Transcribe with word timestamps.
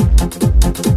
Thank 0.00 0.86
you. 0.86 0.89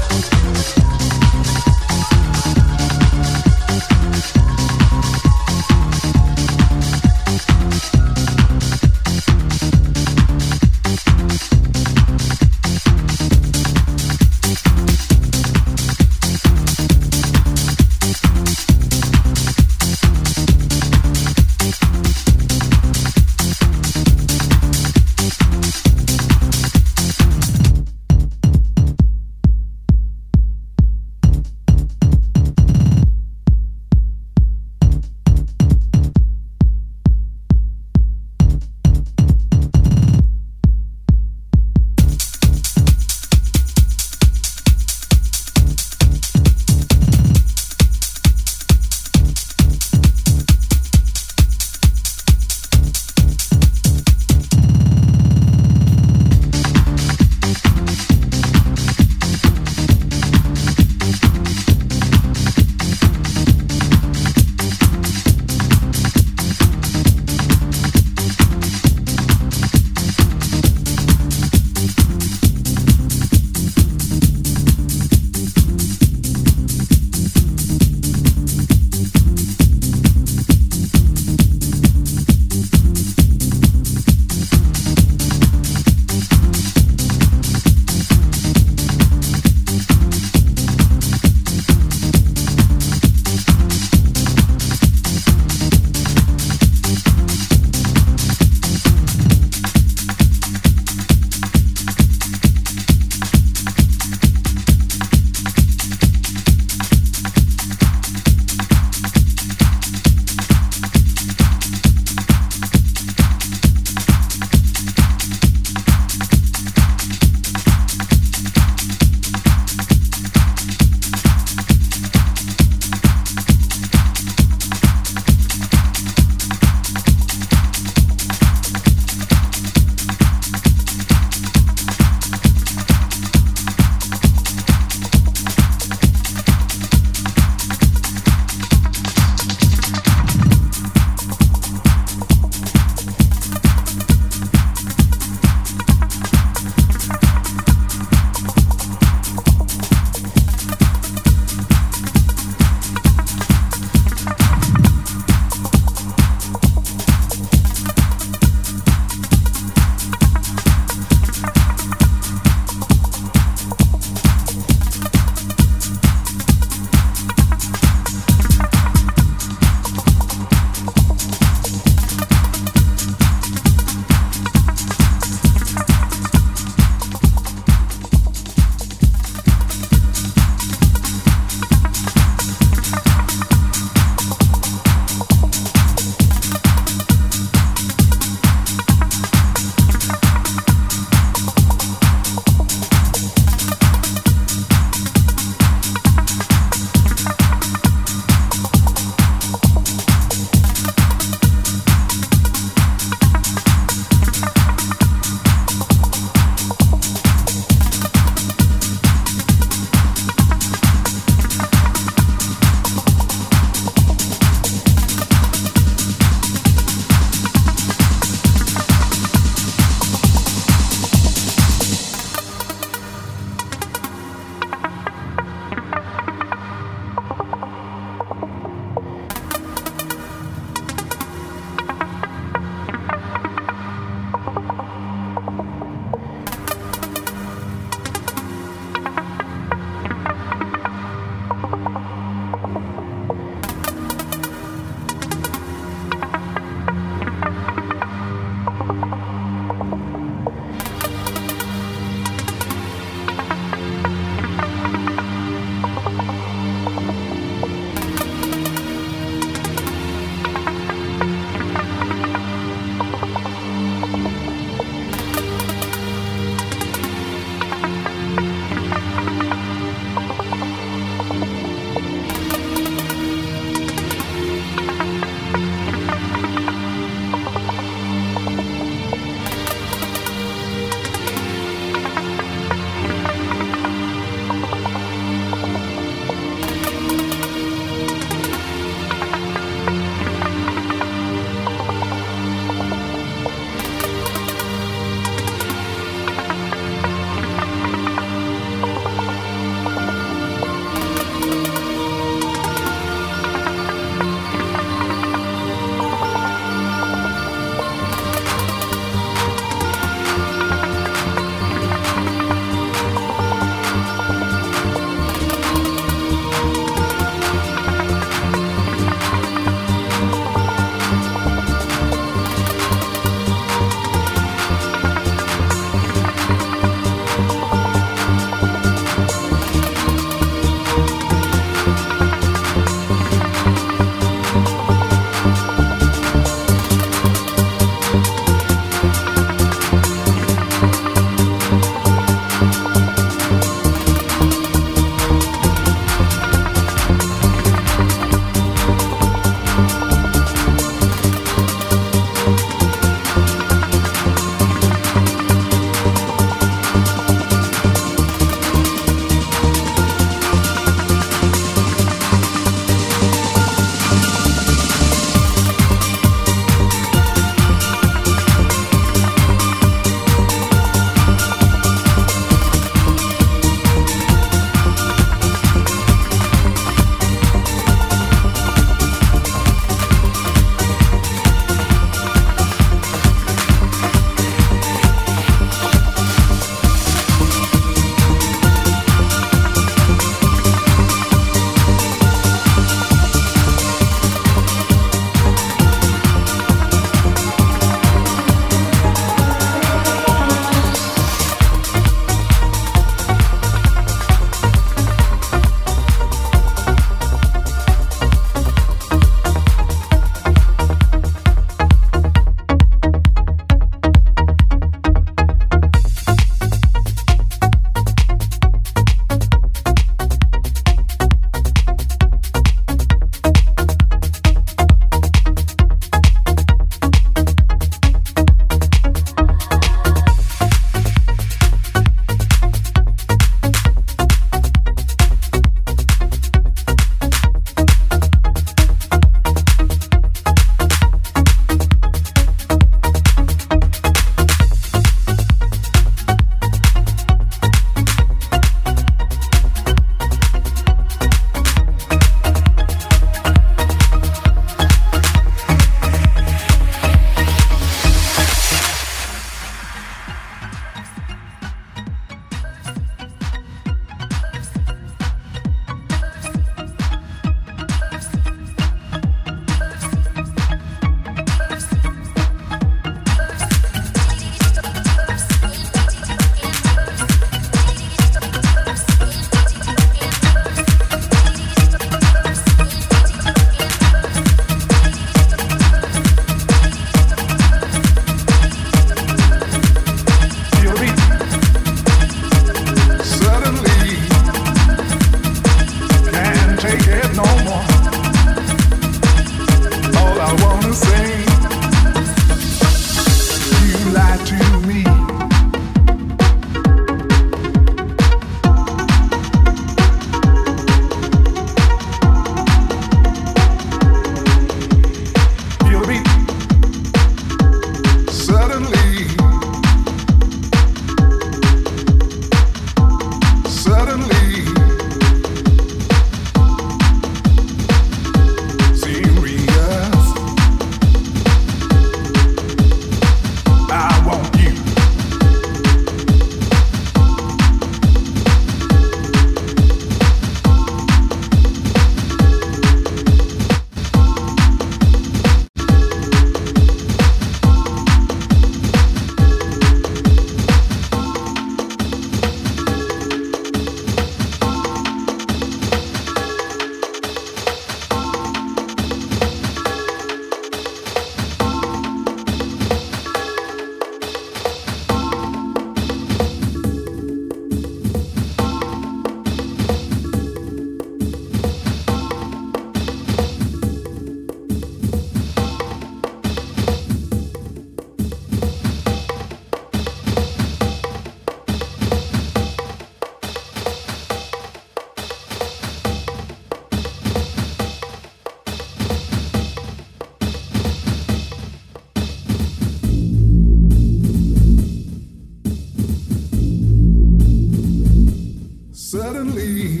suddenly. 599.28 600.00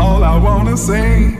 All 0.00 0.24
I 0.24 0.36
wanna 0.46 0.76
say. 0.76 1.36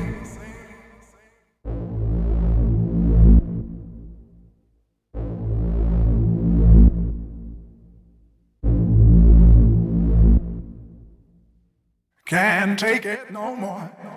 Can't 12.26 12.78
take 12.78 13.04
it 13.06 13.32
no 13.32 13.56
more. 13.56 14.09